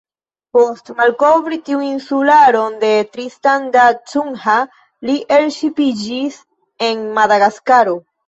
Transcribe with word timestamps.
Post 0.57 0.87
malkovri 1.01 1.59
tiun 1.67 1.83
insularon 1.87 2.77
de 2.83 2.89
Tristan 3.17 3.67
da 3.77 3.83
Cunha, 4.13 4.57
li 5.09 5.17
elŝipiĝis 5.37 6.39
en 6.91 7.07
Madagaskaro. 7.19 7.97